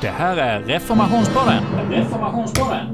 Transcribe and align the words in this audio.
Det 0.00 0.08
här 0.08 0.36
är 0.36 0.60
Reformationspodden. 0.60 1.64
Reformationspodden. 1.90 2.86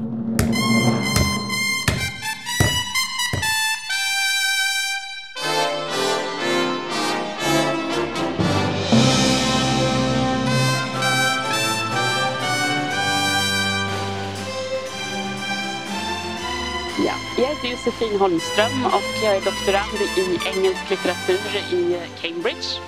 Ja, 17.05 17.13
jag 17.37 17.47
heter 17.47 17.67
Josefin 17.67 18.19
Holmström 18.19 18.85
och 18.85 19.23
jag 19.23 19.35
är 19.35 19.41
doktorand 19.41 20.01
i 20.17 20.39
engelsk 20.55 20.89
litteratur 20.89 21.57
i 21.71 21.97
Cambridge. 22.21 22.79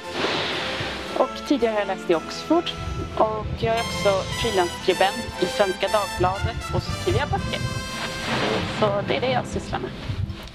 Och 1.20 1.30
tidigare 1.48 1.74
har 1.74 1.80
jag 1.80 1.88
läst 1.88 2.10
i 2.10 2.16
Oxford 2.16 2.64
och 3.18 3.46
jag 3.60 3.76
är 3.76 3.80
också 3.82 4.10
frilansskribent 4.42 5.42
i 5.42 5.46
Svenska 5.46 5.88
Dagbladet 5.88 6.58
och 6.76 6.84
så 6.84 6.92
skriver 6.92 7.20
jag 7.20 7.30
böcker. 7.30 7.60
Så 8.80 9.02
det 9.08 9.16
är 9.18 9.22
det 9.22 9.32
jag 9.32 9.46
sysslar 9.48 9.80
med. 9.80 9.92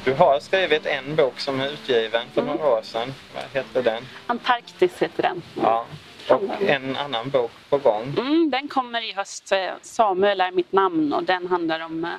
Du 0.04 0.14
har 0.14 0.40
skrivit 0.40 0.86
en 0.86 1.16
bok 1.16 1.40
som 1.40 1.60
är 1.60 1.68
utgiven 1.68 2.26
för 2.34 2.42
några 2.42 2.66
år 2.66 2.80
sedan. 2.82 3.14
Vad 3.34 3.44
heter 3.52 3.82
den? 3.82 4.02
Antarktis 4.26 5.02
heter 5.02 5.22
den. 5.22 5.42
Ja. 5.62 5.86
Och 6.28 6.42
en 6.62 6.96
annan 6.96 7.30
bok 7.30 7.50
på 7.70 7.78
gång. 7.78 8.14
Mm, 8.18 8.50
den 8.50 8.68
kommer 8.68 9.00
i 9.10 9.12
höst. 9.12 9.52
eh, 9.52 9.70
Samuel 9.82 10.40
är 10.40 10.52
mitt 10.52 10.72
namn 10.72 11.12
och 11.12 11.22
den 11.22 11.46
handlar 11.46 11.80
om 11.80 12.04
eh, 12.04 12.10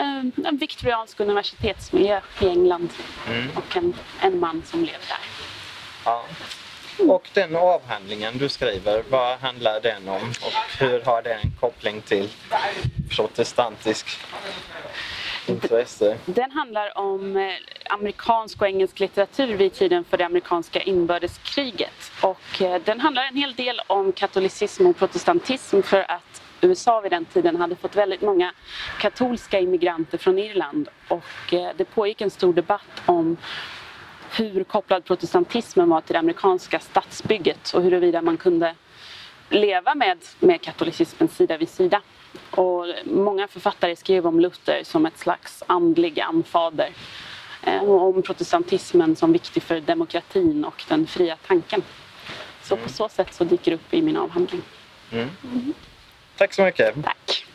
eh, 0.00 0.46
en 0.48 0.56
viktoriansk 0.60 1.20
universitetsmiljö 1.20 2.20
i 2.40 2.48
England 2.48 2.88
Mm. 3.28 3.48
och 3.56 3.76
en, 3.76 3.94
en 4.20 4.40
man 4.40 4.62
som 4.66 4.80
lever 4.80 5.06
där. 5.08 5.18
Ja. 6.04 6.24
Och 7.08 7.28
den 7.34 7.56
avhandlingen 7.56 8.38
du 8.38 8.48
skriver, 8.48 9.02
vad 9.10 9.38
handlar 9.38 9.80
den 9.80 10.08
om 10.08 10.30
och 10.30 10.80
hur 10.80 11.00
har 11.00 11.22
den 11.22 11.52
koppling 11.60 12.00
till 12.00 12.28
protestantisk 13.16 14.06
intresse? 15.46 16.18
Den 16.24 16.50
handlar 16.50 16.98
om 16.98 17.36
eh, 17.36 17.52
amerikansk 17.90 18.60
och 18.60 18.68
engelsk 18.68 19.00
litteratur 19.00 19.56
vid 19.56 19.72
tiden 19.72 20.04
för 20.04 20.16
det 20.16 20.26
amerikanska 20.26 20.80
inbördeskriget. 20.82 22.12
Och 22.22 22.62
eh, 22.62 22.82
den 22.84 23.00
handlar 23.00 23.22
en 23.22 23.36
hel 23.36 23.54
del 23.54 23.80
om 23.86 24.12
katolicism 24.12 24.86
och 24.86 24.96
protestantism 24.96 25.82
för 25.82 26.10
att 26.10 26.42
USA 26.60 27.00
vid 27.00 27.12
den 27.12 27.24
tiden 27.24 27.56
hade 27.56 27.76
fått 27.76 27.96
väldigt 27.96 28.22
många 28.22 28.54
katolska 29.00 29.60
immigranter 29.60 30.18
från 30.18 30.38
Irland 30.38 30.88
och 31.08 31.54
eh, 31.54 31.70
det 31.76 31.84
pågick 31.84 32.20
en 32.20 32.30
stor 32.30 32.52
debatt 32.52 33.02
om 33.06 33.36
hur 34.36 34.64
kopplad 34.64 35.04
protestantismen 35.04 35.88
var 35.88 36.00
till 36.00 36.12
det 36.12 36.18
amerikanska 36.18 36.80
stadsbygget 36.80 37.72
och 37.74 37.82
huruvida 37.82 38.22
man 38.22 38.36
kunde 38.36 38.74
leva 39.48 39.94
med, 39.94 40.18
med 40.40 40.60
katolicismen 40.60 41.28
sida 41.28 41.56
vid 41.56 41.68
sida. 41.68 42.02
Och 42.50 42.86
många 43.04 43.48
författare 43.48 43.96
skrev 43.96 44.26
om 44.26 44.40
Luther 44.40 44.80
som 44.84 45.06
ett 45.06 45.18
slags 45.18 45.62
andlig 45.66 46.20
anfader 46.20 46.90
eh, 47.62 47.82
och 47.82 48.02
om 48.02 48.22
protestantismen 48.22 49.16
som 49.16 49.32
viktig 49.32 49.62
för 49.62 49.80
demokratin 49.80 50.64
och 50.64 50.84
den 50.88 51.06
fria 51.06 51.36
tanken. 51.46 51.82
Så 52.62 52.76
på 52.76 52.88
så 52.88 53.08
sätt 53.08 53.34
så 53.34 53.44
dyker 53.44 53.70
det 53.70 53.74
upp 53.74 53.94
i 53.94 54.02
min 54.02 54.16
avhandling. 54.16 54.62
Tack 56.36 56.54
så 56.54 56.62
mycket. 56.62 57.04
Tack! 57.04 57.46